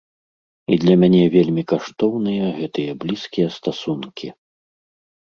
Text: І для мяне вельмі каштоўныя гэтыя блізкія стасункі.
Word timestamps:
І 0.75 0.79
для 0.83 0.95
мяне 1.01 1.19
вельмі 1.35 1.63
каштоўныя 1.73 2.45
гэтыя 2.59 2.99
блізкія 3.07 3.47
стасункі. 3.61 4.27